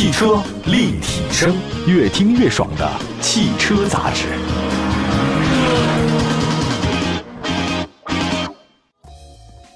[0.00, 1.54] 汽车立体声，
[1.86, 4.28] 越听越爽的汽车杂志。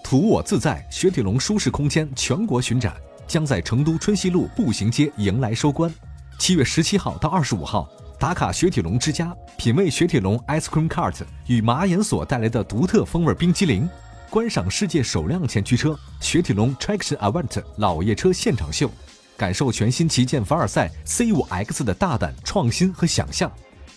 [0.02, 5.92] 图我自在，雪铁龙舒适空间全国巡展将在成都春熙路步行街迎来收官。
[6.38, 7.86] 七月十七号到二十五号，
[8.18, 13.86] 打卡雪铁龙之家，品味雪铁龙 Ice Cream Cart 与马眼所带来的独特风味冰激凌，
[14.30, 18.90] 观赏世界首辆前驱车雪铁龙 Traction Avant 老爷车现场秀，
[19.36, 23.50] 感受全新旗舰凡尔赛 C5X 的大胆创新和想象，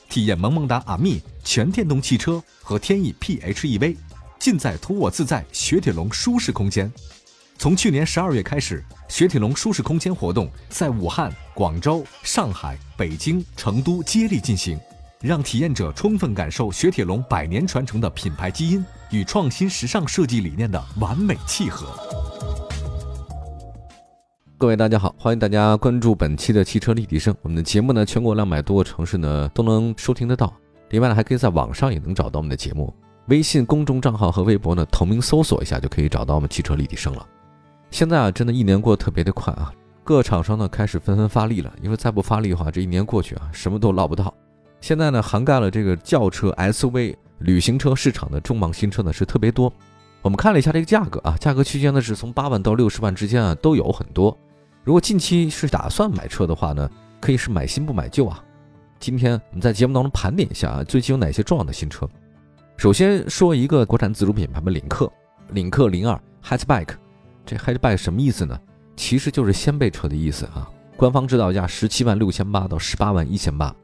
[0.10, 3.96] 体验萌萌哒阿密全电动汽车和天翼 PHEV。
[4.40, 6.92] 尽在图我自在雪铁龙舒适空间。
[7.58, 14.80] 从去年十二月开始，雪铁龙舒适空间活动在武汉、广州、上海、北京、成都接力进行，
[15.22, 22.37] 让体验者充分感受雪铁龙百年传承的品牌基因与创新时尚设计理念的完美契合。
[24.60, 27.34] 各位大家好，欢迎大家关注本期的汽车立体声。
[27.44, 30.52] 我们的节目呢，全国两百多个城市呢都能收听得到，
[30.90, 32.92] 另外呢，还可以在网上也能找到我们的节目。
[33.28, 37.24] 微信公众账号和微博呢，同名搜索一下就可以找到我们汽车立体声了。
[37.92, 39.72] 现在啊，真的一年过得特别的快啊，
[40.04, 44.34] 各厂商呢开始纷纷发力了，因为再不发力的话，这一年过去啊，什么都捞不到。
[44.82, 49.72] 现在呢，涵盖了这个轿车、SUV、旅行车市场的重磅新车呢是特别多。
[50.24, 54.36] 我们看了一下这个价格啊，价格区间呢是从八万到六十万之间啊，都有很多。
[54.88, 58.42] 如果近期是打算买车的话呢，可以是买新不买旧啊。
[59.02, 62.08] 今天我们在节目当中盘点一下啊，最近有哪些重要的新车。
[62.78, 65.12] 首先说一个国产自主品牌的领克，
[65.50, 66.92] 领克零二 Hatchback，
[67.46, 68.58] 这 Hatchback 什么意思呢？
[68.96, 70.72] 其实就是掀背车的意思啊。
[70.96, 73.76] 官方指导价十七万六千八到十八万一千八。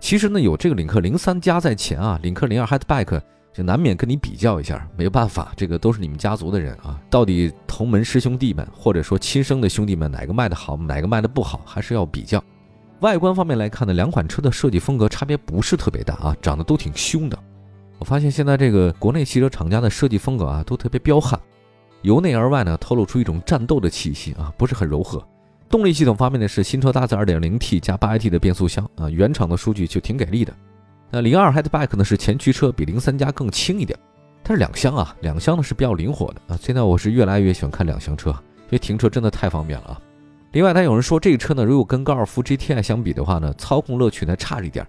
[0.00, 3.20] 其实呢，有这个领克零三加在前啊，领克零二 Hatchback
[3.52, 12.42] 就难免跟你比较一下，没办法，这个都是你们家族的人啊，到底同门师兄弟们或者说亲生的兄弟们哪个卖的好，哪个卖的不好，还是要比较。
[13.00, 17.38] 外观方面来看呢，两款车的设计风格差别不是特别大啊，长得都挺凶的。
[17.98, 21.38] 我发现现在这个国内汽车厂家的设计风格啊，都特别彪悍，
[22.02, 25.22] 由内而外呢，透露出一种战斗的气息啊，不是很柔和。
[25.68, 30.54] 动力系统方面呢，是新车搭载 2.0T 加 8AT 的变速箱啊，原厂的数据就挺给力的。
[31.12, 33.98] 那零二 Hatchback 呢，是前驱车，比零三加更轻一点，
[34.44, 36.58] 它是两厢啊，两厢呢是比较灵活的啊。
[36.62, 40.00] 现在我是越来越喜欢看两厢车，因为停车真的太方便了啊。
[40.52, 44.86] 另外，它有人说这个车呢，如果跟高尔夫 GTI 相比的话呢，操控乐趣呢差一点，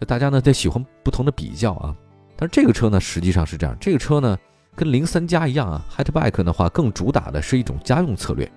[0.00, 1.92] 就大家呢在喜欢不同的比较啊。
[2.36, 4.38] 但是这个车呢，实际上是这样，这个车呢，
[4.76, 8.48] 跟零三加一样啊，Hatchback 的话更主打的是一种家用策略，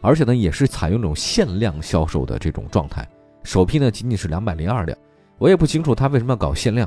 [0.00, 3.08] 而且呢，也是采用这种限量销售的这种状态，
[3.42, 4.96] 首批呢仅仅是两百零二辆，
[5.40, 6.86] 我也不清楚他为什么要搞限量，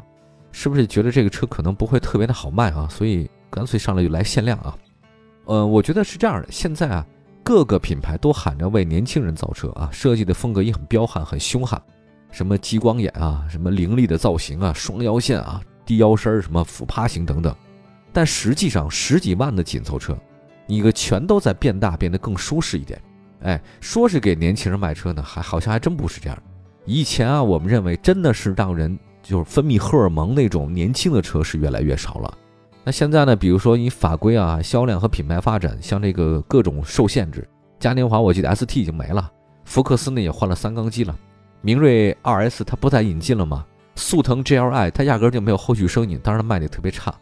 [0.52, 4.78] 是不是觉得这个车可能不会特别的好卖啊，所以干脆上来就来限量啊？
[5.46, 7.06] 呃，我觉得是这样的，现在啊，
[7.44, 11.82] 各个品牌都喊着为年轻人造车啊，设计的风格也很彪悍、很凶悍，
[12.30, 15.60] 什么激光眼啊，什么凌厉的造型啊，双腰线啊。
[15.86, 17.54] 低腰身儿什么俯趴型等等，
[18.14, 20.18] 但实际上十几万的紧凑车，
[20.66, 23.02] 你个全都在变大，变得更舒适一点。
[23.42, 26.44] 哎，说是给年轻人买车呢，还好像还真不是这样。
[26.86, 32.38] 以前啊，我们认为真的是让人就是分泌荷尔蒙那种年轻的车是越来越少了。
[32.84, 37.48] 那现在呢，比如说你法规啊、销量和品牌发展，像这个各种受限制，
[37.80, 39.32] 嘉年华我记得 ST 已经没了，
[39.64, 41.18] 福克斯呢也换了三缸机了，
[41.62, 43.66] 明锐 2S 它不再引进了吗？
[43.96, 47.14] 速腾 GLI 它压根就没有后续声音，当然卖的特别差，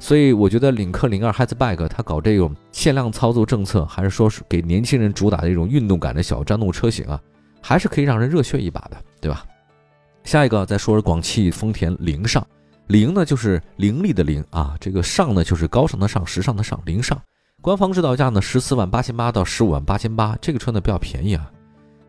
[0.00, 7.20] 所以我觉得领克零二 Hatchback 它搞这种限量操作政策，还是说是给年轻人主打的这种运动感的小战斗车型啊，
[7.66, 9.46] 还是可以让人热血一把的，对吧？
[10.22, 12.46] 下一个再说说广汽丰田凌尚，
[12.88, 17.18] 凌呢就是凌厉的凌啊，这个尚呢就是高尚的尚，时尚的尚，凌尚，
[17.62, 21.50] 官方指导价呢十四万八千八到十五万八千八，这个车呢比较便宜啊。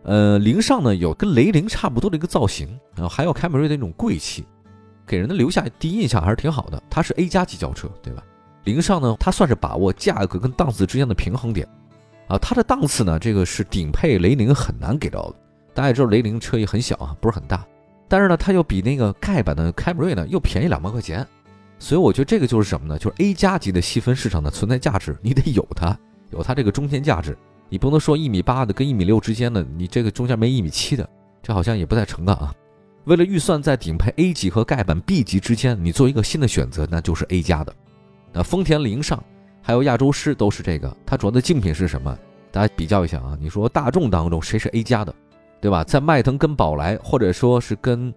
[0.03, 4.45] 呃，凌尚呢有跟雷凌差不多的一个造型，然后还有凯美瑞的那种贵气，
[5.07, 6.83] 给人的留下第一印象还是挺好的。
[6.89, 8.21] 它是 A 加级轿车，对吧？
[8.65, 11.65] 凌尚呢，它算是把握价格跟档次之间的平衡点，
[12.27, 15.35] 啊，它的档次呢，这个是顶配雷凌很难给到的。
[15.75, 17.63] 大家也知道雷凌车也很小啊，不是很大，
[18.07, 21.27] 但是呢，它又比那个盖版的凯美瑞呢又便宜两万块钱，
[21.77, 22.97] 所以我觉得这个就是什么呢？
[22.97, 25.95] 就是 A 加级的细分市场的存在价值，你得有它，
[26.31, 27.37] 有它这个中间价值。
[27.67, 31.07] 你不能说一米八的跟一米六之间的，你这个中间没一米七的，
[31.43, 32.53] 这好像也不太成啊。
[33.03, 37.75] 为了预算在顶配 A 级和盖板 B 级之间，你做一个新的选择，那就是 A 加的。
[38.31, 39.21] 那丰田凌尚
[39.61, 42.17] 还有亚洲狮都是这个，它主要的竞品是什么？
[42.51, 43.37] 大家比较一下啊。
[43.41, 45.13] 你说大众当中谁是 A 加的，
[45.65, 45.83] 对吧？
[45.83, 48.13] 在迈腾跟宝来，或者说是跟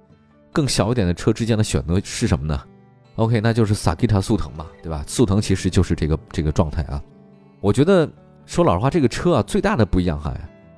[0.52, 2.60] 更小一点的车之间的选择是什么呢
[3.16, 5.02] ？OK，那就是萨 t 塔速腾嘛，对吧？
[5.06, 7.02] 速腾其实就是这个这个状态啊。
[7.60, 8.08] 我觉得。
[8.46, 10.34] 说老实话，这个车啊，最大的不一样哈，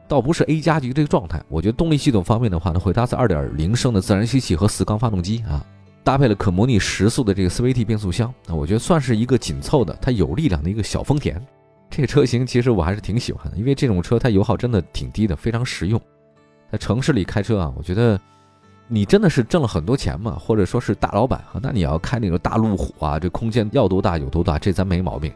[0.08, 1.40] 倒不是 A 加级这个状态。
[1.48, 5.64] 我觉得动力系统方面的话呢，会搭载2.0升的自然吸气和四缸发动机啊，
[6.02, 11.40] 搭配了可模拟时速的这个 CVT 变速箱，那我觉得算是一个紧凑的、它有力量的一个小丰田。
[11.88, 16.00] 这个车型其实我还是挺喜欢的，因为这种车它油耗真的挺低的，非常实用。
[16.70, 18.18] 在城市里开车啊，我觉得
[18.86, 25.32] 你真的是挣了很多钱嘛，或者说是大老板啊，那你要开那种大路虎啊，这空间要多大有多大，这咱没毛病。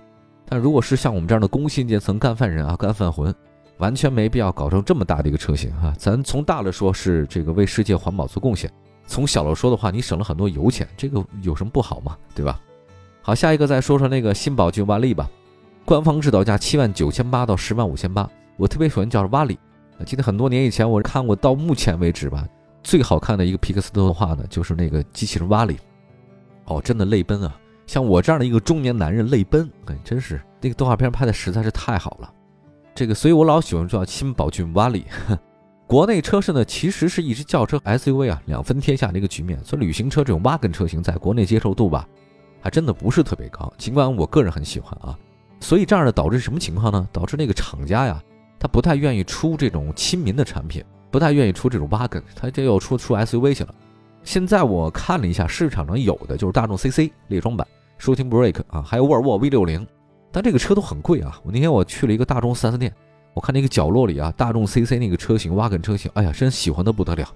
[0.46, 3.34] 但如果是像我们这样的工薪阶层干饭人啊，干饭魂，
[3.78, 5.94] 完全没必要搞成这么大的一个车型啊。
[5.98, 8.70] 咱从大了说，是这个为世界环保做贡献；
[9.06, 12.60] 从小了说的话，你省了很多油钱，这个有什么不好嘛，对吧？
[13.22, 15.28] 好，下一个再说说那个新宝骏万利吧。
[15.84, 19.58] 官方指导价七万九千八到十万五千八，我特别喜欢叫瓦里。
[20.04, 22.46] 记得很多年以前我看过，到目前为止吧，
[22.82, 25.78] 最好看的一个皮克斯动画呢，就是那个机器人瓦里。
[26.64, 27.54] 哦，真的泪奔啊！
[27.86, 32.32] 像我这样的一个中年男人泪奔，哎，真是那个动画片拍的实在是太好了。
[32.94, 35.04] 这个，所以我老喜欢叫新宝骏瓦里。
[35.86, 42.08] 国内车市呢，其实是一直轿车 SUV 啊两分天下的一个局面，所以旅行车这种挖根车型在国内接受度吧，
[42.62, 43.70] 还真的不是特别高。
[43.76, 45.16] 尽管我个人很喜欢啊。
[45.60, 47.06] 所以这样的导致什么情况呢？
[47.12, 48.22] 导致那个厂家呀，
[48.64, 53.74] 他不太愿意出这种亲民的产品，不太愿意出这种 wagon，他这又出出 SUV 去了。
[54.22, 57.68] 现在我看了一下市场上有的就是大众 CC 列装版、
[58.00, 59.86] ，shooting break 啊，还有沃尔沃 V60，
[60.32, 61.38] 但这个车都很贵啊。
[61.44, 62.90] 我那天我去了一个大众 4S 店，
[63.34, 67.28] 我看那个角落里啊，大众 CC 那个车型 wagon 车型，哎呀，真喜欢的不得了。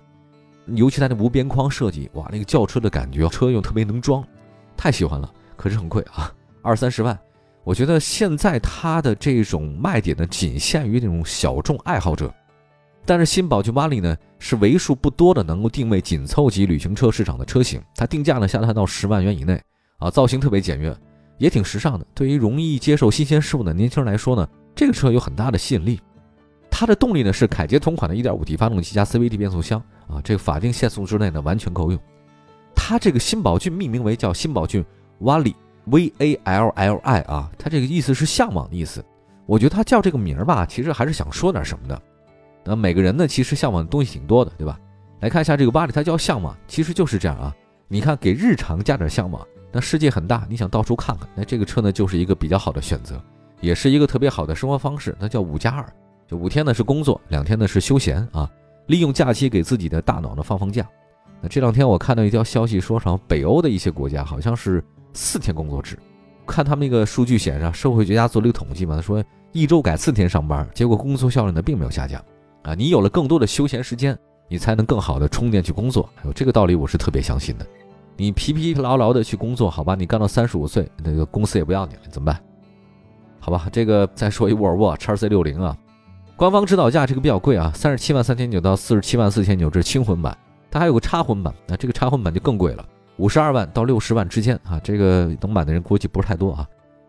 [0.69, 4.25] 尤其它那无边框设计，哇，那个轿车的感觉，车又特别能装，
[4.79, 5.31] 太喜欢了。
[5.59, 6.33] 可是很贵啊，
[6.63, 7.19] 二三十万。
[7.69, 12.33] 我觉得现在它的这种卖点呢，仅限于那种小众爱好者，
[13.05, 17.79] 但是新宝骏八里呢，是为数不多的能够定位紧凑级旅行车市场的车型。
[17.95, 19.61] 它定价呢下探到十万元以内
[19.99, 20.97] 啊，造型特别简约，
[21.37, 22.07] 也挺时尚的。
[22.15, 26.01] 对于容易接受新鲜事物的年轻人来说呢，这个车有很大的吸引力。
[26.71, 29.79] 它的动力呢是凯捷同款的 1.5T 发动机加 CVT 变速箱
[30.09, 32.01] 啊，这个法定限速之内呢完全够用。
[32.75, 34.83] 它这个新宝骏命名为叫新宝骏
[35.19, 35.55] 瓦里。
[35.91, 39.05] V A L L I 啊，它这个意思是向往的意思。
[39.47, 42.03] 我觉得它叫这个名儿吧，其实还是想说点什么的。
[42.65, 44.79] 那每个人呢，其实向往的东西挺多的，对吧？
[45.21, 47.55] 来看一下这个巴里，它叫向往，其实就是这样啊。
[47.89, 53.19] 你看，给日常加点向往，那世界很大，你想到处看看，那这个车呢，就是一个比较好的选择，
[53.61, 55.17] 也是一个特别好的生活方式。
[55.19, 55.91] 那叫五加二，
[56.27, 58.51] 就五天呢是工作，两天呢是休闲啊，
[58.89, 60.87] 利用假期给自己的大脑呢放放假。
[61.41, 64.85] 那这两天我看到一条消息，说上北欧的一些国家好像是。
[65.19, 65.99] 四天工作制，
[66.47, 72.25] 看他们那个数据显示啊，社会学家做了一个统计嘛，他说一周改四天上班，结果工作效率呢并没有下降，
[72.63, 74.17] 啊，你有了更多的休闲时间，
[74.47, 76.09] 你才能更好的充电去工作。
[76.25, 77.67] 有这个道理，我是特别相信的。
[78.17, 82.41] 你疲疲劳劳的去工作，好吧，你干到三十五岁，那个公司也不要你了，怎么办？
[83.41, 85.77] 好吧，这个再说一沃尔沃叉 C 六零啊，
[86.37, 90.39] 官方指导价这个比较贵啊，三十七万三千九到四十七万四千九，这是轻混版，
[90.71, 92.87] 它还有个插混版，那这个插混版就更贵了。
[93.19, 96.67] 五十二万到六十万之间啊，这个能买的人估计不是太多啊。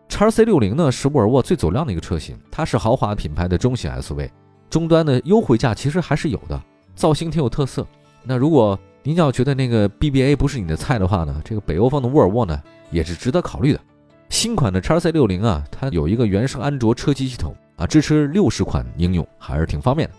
[0.08, 4.28] 叉 C 六零呢是沃尔沃最走量的一个车型，它是豪华品牌的中型 SUV，
[4.68, 6.60] 终端的优惠价其实还是有的，
[6.96, 7.86] 造型挺有特色。
[8.24, 12.60] 那如果您要觉得那个 BBA 不是你的菜的话呢，这个北欧风的沃尔沃呢
[12.90, 13.80] 也是值得考虑的。
[14.28, 20.14] 新款的叉 C 六零啊，它有一个原生安卓车机系统啊，支持六十款应用，还是挺方便的。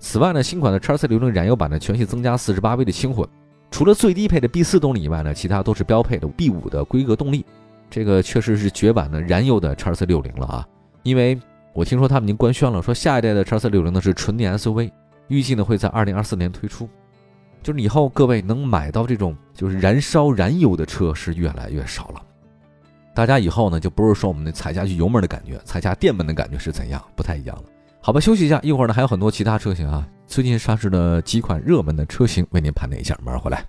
[0.00, 3.26] 此外呢，新款的叉 C 六零燃油版呢全系增加四十八 V 的轻混。
[3.70, 7.44] 除了最低配的 B 四动力以外呢，其他都是标配的 B 五的规格动力。
[7.88, 10.66] 这个确实是绝版的燃油的叉 C 六零了啊！
[11.04, 11.38] 因为
[11.72, 14.90] 我听说他们已经官宣了，说下一代的叉 C 六零呢是纯电 SUV，
[15.28, 16.88] 预计呢会在二零二四年推出。
[17.62, 22.22] 就是以后各位能买到这种就是燃烧燃油的车是越来越少了。
[23.14, 27.62] 大家以后呢就不是说我们那踩下去油门的感觉，踩下电门的感觉是怎样，不太一样了。
[28.06, 30.06] 好吧，休息一下，一会儿呢还有很多其他车型啊。
[30.28, 33.18] 最近上市的几款热门的车型，为您盘点一下。
[33.20, 33.66] 马上回来。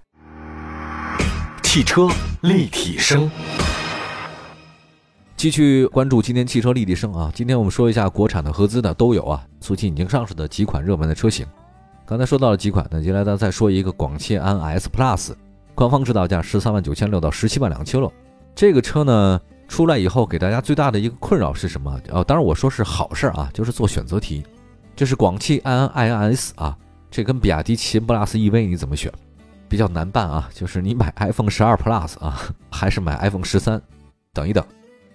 [1.63, 2.07] 汽车
[2.41, 3.31] 立体声，
[5.35, 7.31] 继续关注今天汽车立体声啊。
[7.33, 9.43] 今天我们说一下国产的、合资的都有啊。
[9.59, 11.43] 最近已经上市的几款热门的车型，
[12.05, 15.31] 刚才说到了几款，那接下来咱再说一个广汽安 S Plus，
[15.73, 18.13] 官方指导价十三万九千六到十七万两千六。
[18.53, 21.99] 这个车呢出来以后，给大家最大的一个困扰是什么？
[22.09, 24.43] 哦，当然我说是好事啊，就是做选择题。
[24.95, 26.75] 这是广汽埃安 iNS 啊，
[27.11, 29.11] 这跟比亚迪秦 PLUS EV 你怎么选？
[29.69, 33.81] 比较难办啊，就是你买 iPhone 十二 Plus 啊，还是买 iPhone 十三？
[34.33, 34.65] 等一等，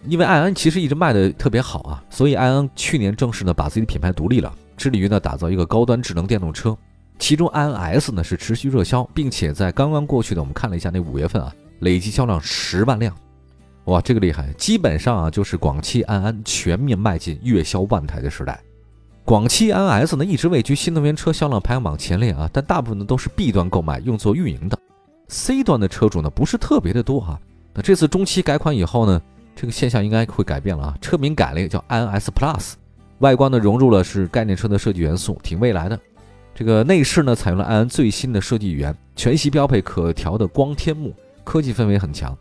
[0.06, 6.76] 因为爱安其实一直卖的特别好啊，所以爱安去年正式呢把自己的品牌独立了，致力于呢打造一个高端智能电动车。
[7.18, 13.16] 其中 iNS 呢是持续热销，并且在刚刚过去的我们看了一下那五月份啊，累计销量十万辆，
[13.87, 18.61] 哇，这个厉害，基本上啊就是广汽安安全面迈进月销万台的时代。
[19.25, 24.79] 广汽 INS 呢一直位居新能源车销量排行榜前列啊，但大部分呢都是 B 端购买用作运营的
[25.29, 27.39] ，C 端的车主呢不是特别的多哈。
[27.75, 29.21] 那这次中期改款以后呢，
[29.57, 32.73] 这个现象应该会改变了啊，车名改了一个叫 INS Plus，
[33.19, 35.99] 外观呢融入了是概念车的设计元素，挺未来的。
[36.55, 42.37] 这个内饰呢采用了安安最新的设计语言，全系标配可调的光天幕，科技氛围很强。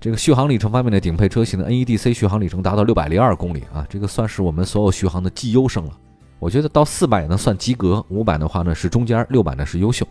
[0.00, 5.92] 这个续航里程方面的顶配车型的 NEDC 续航里程达到六百零二公里啊，这个算是我们所有续航的绩优生了。
[6.38, 10.06] 我觉得到四百也能算及格，五百的话呢是中间，六百呢是优秀。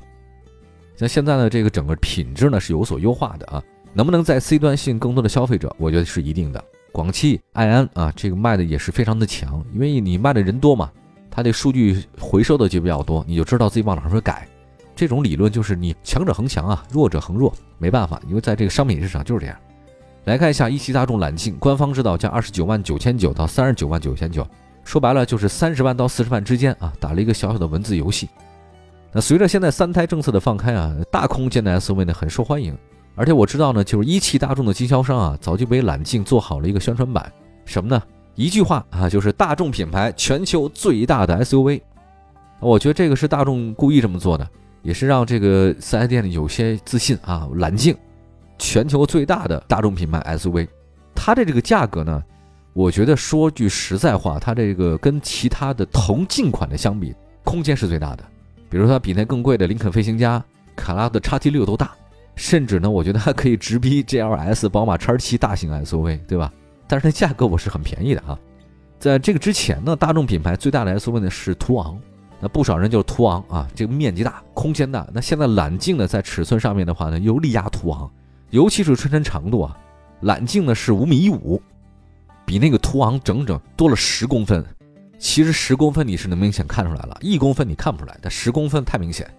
[0.96, 6.64] 像现在呢这个整个品质呢是有所优化的啊，能不能在 C 端吸引更多的消费者，我觉得是一定的。
[6.92, 10.92] 广汽埃安啊，这个卖的也是非常的强，因为你卖的人多嘛。
[11.32, 14.48] 它这数据回收的就比较多，你就知道自己往哪儿改。
[14.96, 19.58] 这种理论就是你强者恒强啊，弱者恒弱，没办法，因为在这个商品市场就是这样。
[20.26, 24.48] 来看一下一汽大众揽境，官方指导价二十九万九千九到三十九万九千九，
[24.84, 28.30] 说白了就是三十万到四十万之间啊，打了一个小小的文字游戏。
[29.12, 32.78] 那随着现在三胎政策的放开啊，大空间的 SUV 呢很受欢迎，
[33.16, 37.32] 而且我知道呢，就是一汽大众的经销商啊，早就为揽境做好了一个宣传版，
[37.66, 38.02] 什么呢？
[38.36, 41.82] 一句话啊，就是大众品牌全球最大的 SUV，
[42.60, 44.48] 我觉得这个是大众故意这么做的，
[44.82, 47.50] 也是让这个四 S 店里有些自信啊。
[47.56, 47.98] 揽境，
[48.60, 50.68] 全球最大的大众品牌 SUV，
[51.16, 52.22] 它的这个价格呢，
[52.74, 58.24] 我觉得说句实在话，它这个跟其他的同进款的相比，空间是最大的。
[58.70, 60.44] 比如它比那更贵的林肯飞行家、
[60.76, 61.92] 卡拉的叉 T 六都大，
[62.36, 66.54] 甚至呢，我觉得还可以直逼 GLS、宝马叉七大型 SUV，对吧？
[66.88, 68.38] 但是它价格我是很便宜的啊，
[69.00, 72.00] 在这个之前呢，大众品牌最大的 SUV 呢是途昂，
[72.40, 75.08] 那不少人就是途昂啊，这个面积大，空间大。
[75.14, 78.10] 那现在揽境呢，在尺寸上面的话呢，又力压途昂，
[78.52, 79.78] 尤其是车身长度啊，
[80.22, 81.62] 揽境呢是五米一五，
[82.46, 84.66] 比那个途昂整整多了十公分。
[85.18, 89.30] 其实十公分你是能明显看出来了，一公分你看不出来，但十公分太明显。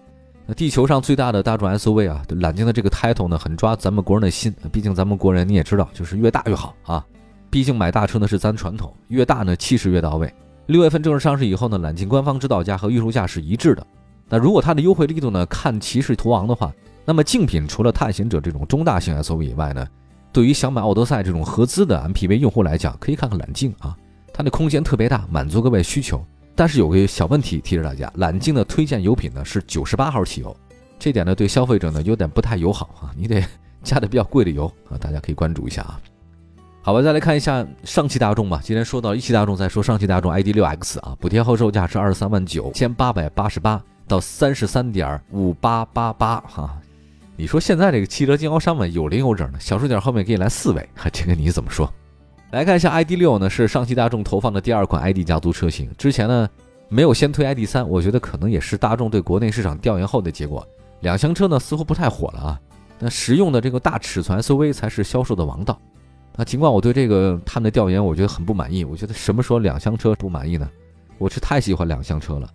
[0.45, 7.05] 那地球上最大的大众 SUV 啊，揽境的这个 title 呢，很抓咱们国人的心，毕竟咱们国人你也知道，就是越大越好啊。
[7.49, 10.33] 毕竟买大车呢是咱传统，越大呢气势越到位。
[10.67, 13.85] 六月份正式上市以后呢，揽境官方指导价和预售价是一致的。
[14.29, 16.71] 那如果它的优惠力度呢，看骑士途昂的话，
[17.11, 19.85] 那么竞品除了探险者这种中大型 SUV 以外呢，
[20.31, 23.93] 对于想买奥德赛这种合资的 MPV 用户来讲，可以看看揽境啊，
[24.33, 26.25] 它的空间特别大，满足各位需求。
[26.55, 30.55] 但是有个小问题提示大家，揽境的推荐油品呢是九十八号汽油，
[30.97, 33.45] 这点呢对消费者呢有点不太友好啊， 你得
[33.83, 35.99] 加的比较贵的油啊，大家可以关注一下啊。
[36.81, 38.61] 好吧，再来看一下上汽大众吧。
[38.63, 46.73] 今天说到一汽大众，再说上汽大众 ID.6X 啊，补贴后售价是二十三万九千八百八十八到三十三点五八八八哈。
[47.41, 51.91] 你说现在这个汽车经销商们有零有整的，小数点后面给你来四位，这个你怎么说？
[52.51, 55.89] 来看一下 ID.6 呢，是上汽大众投放的第二款 ID 家族车型。
[55.97, 56.47] 之前呢
[56.87, 60.63] 没有先推 ID.3，我觉得可能也是大众对国内市场调研后的结果。
[60.99, 62.59] 两厢车呢似乎不太火了啊，
[62.99, 65.81] 那实用的这个大尺寸 SUV 才是销售的王道。
[66.35, 68.85] 那尽管我对这个他们的调研，我觉得很不满意。
[68.85, 70.69] 我觉得什么时候两厢车不满意呢？
[71.17, 72.47] 我是太喜欢两厢车了，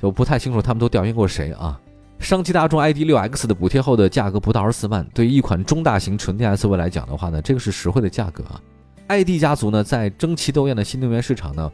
[0.00, 1.80] 就不太清楚他们都调研过谁啊？
[2.20, 8.60] 上汽大众 ID.6X 的补贴后的价格不到二十四万，对于一款中大型纯电 SUV 来讲的话呢，这个是实惠的价格啊。
[9.08, 11.72] ID 家族呢，在争奇斗艳的新能源市场呢，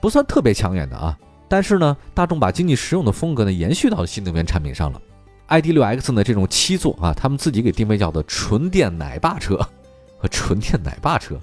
[0.00, 1.16] 不算特别抢眼的啊。
[1.46, 5.00] 但是呢，大众把经济实用的风格呢，延续到新能源产品上了。
[5.48, 9.60] ID.6X 呢，这种七座啊，他们自己给定位叫做纯电奶爸车。
[10.18, 11.34] 和纯电奶爸车，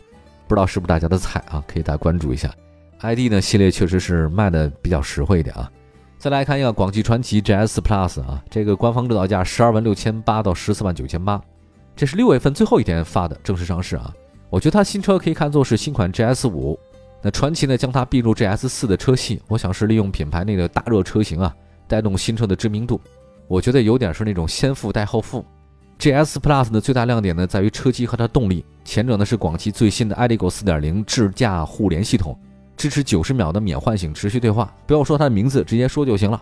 [0.48, 1.62] 不知道是不是大家的菜啊？
[1.68, 2.50] 可以大家关注一下。
[3.02, 5.70] ID 呢系列确实是卖的比较实惠一点啊。
[6.20, 11.42] 再来看一个广汽传祺 GS Plus 啊，这个官方指导价十二万六千八到十四万九千八，
[11.96, 14.14] 这是六月份最后一天发的正式上市啊。
[14.50, 16.78] 我觉得它新车可以看作是新款 GS 五，
[17.22, 21.56] 那传祺呢将它并入 GS 四的车系，我想是利用品牌内的大热车型啊，
[21.88, 23.00] 带动新车的知名度。
[23.48, 25.46] 我觉得有点是那种先富带后富。
[26.00, 28.66] GS Plus 的最大亮点呢，在于车机和它动力。
[28.84, 32.38] 前者呢是广汽最新的 i d e g o 4.0智驾互联系统，
[32.80, 34.74] 支持九十秒的免唤醒持续对话。
[34.88, 36.42] 不要说它的名字，直接说就行了。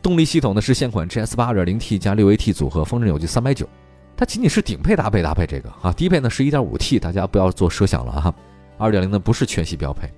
[0.00, 3.66] 动力系统呢是现款 GS 8.0T 加 6AT 组合，峰值扭矩390。
[4.16, 8.32] 它仅仅是顶配搭配搭配这个啊，低配呢是 1.5T，大家不要做设想了哈。
[8.78, 10.08] 2.0呢不是全系标配。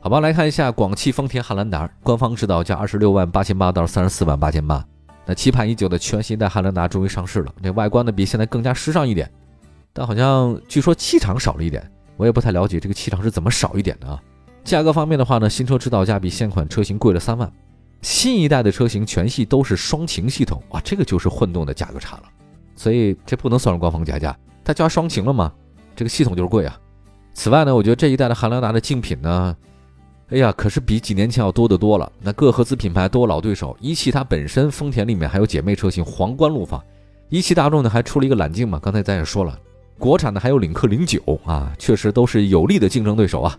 [0.00, 4.82] 好吧，来看一下广汽丰田汉兰达，官方指导价二十六万八千八到三十四万八千八。
[5.26, 9.30] 那期盼已久的全新一代汉兰达终于上市了，这外观呢比现在更加时尚一点，
[9.92, 14.20] 但好像据说气场少了一点，我也不太了解这个气场是怎么少一点的啊。
[14.64, 17.52] 价格方面的话呢，新车指导价比现款车型贵了三万，
[18.00, 22.22] 新一代的车型全系都是双擎系统，哇，这个就是混动的价格差了，
[22.76, 25.52] 所以这不能算是官方加价，它加双擎了吗？
[25.96, 26.78] 这个系统就是贵啊。
[27.34, 29.56] 此外呢，我觉得这一代的汉兰达的竞品呢，
[30.30, 32.10] 哎呀，可是比几年前要多得多了。
[32.20, 36.82] 那各合资品牌都有老对手，一汽它本身丰田里面还有姐妹车型皇冠陆放，
[37.28, 39.58] 一汽大众呢还出了一个揽境嘛，刚才咱也说了，
[39.98, 43.58] 国产的还有领克零九啊，确实都是有力的竞争对手啊。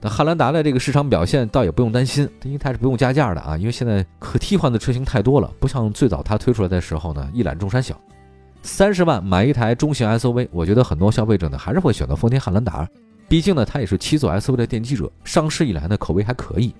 [0.00, 7.98] 那汉兰达的这个市场表现倒也不用担心，因为它是不用加价的啊，因为现在可替换的车型太多了，不像最早它推出来的时候呢，一览众山小。
[8.62, 12.86] 三十万买一台中型 SUV，我觉得很多消费者呢还是会选择丰田汉兰达。
[13.28, 16.74] 毕竟呢，它也是七座 SUV 的奠基者，上市以来呢口碑还可以，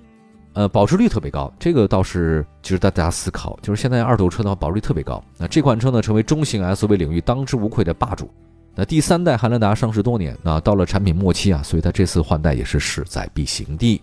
[0.53, 3.59] 呃，保值率特别高，这个倒是值得大家思考。
[3.63, 5.23] 就是现在二手车的话，保值率特别高。
[5.39, 8.31] 那这款车呢，成为中型 SUV 领域当之无愧的霸主。
[8.79, 14.03] 那第三代汉兰达上市多年，那到了产品末期啊，所以它这次换代也是势在必行的。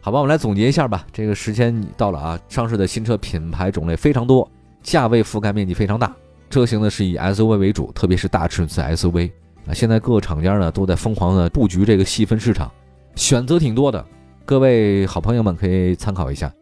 [0.00, 1.06] 好吧，我们来总结一下吧。
[1.12, 4.50] 这个时间到了啊，上市的新车品牌种类非常多，
[4.82, 6.12] 价位覆盖面积非常大，
[6.50, 9.30] 车型呢是以 SUV 为主，特别是大尺寸 SUV。
[9.68, 12.68] 啊，现在各个厂家呢都在疯狂的布局这个细分市场，
[13.14, 14.04] 选择挺多的，
[14.44, 16.52] 各位好朋友们可以参考一下。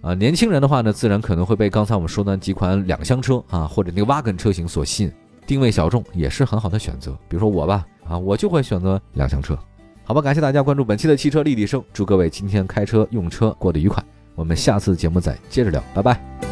[0.00, 5.12] 啊，年轻人的话呢，自然可能会被刚才我们说的几款两厢车啊，或者那个挖根车型所吸引，
[5.50, 7.10] 定位小众也是很好的选择。
[7.28, 9.58] 比如说我吧，啊，我就会选择两厢车。
[10.04, 14.00] 好吧，感谢大家关注本期的汽车立体声，祝各位今天开车用车过得愉快，
[14.36, 16.49] 我们下次节目再接着聊，拜拜。